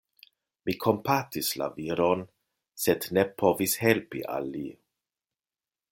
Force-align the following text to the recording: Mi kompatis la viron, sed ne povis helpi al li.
Mi 0.67 0.73
kompatis 0.85 1.51
la 1.63 1.67
viron, 1.75 2.25
sed 2.85 3.07
ne 3.19 3.27
povis 3.43 3.79
helpi 3.85 4.25
al 4.39 4.51
li. 4.57 4.67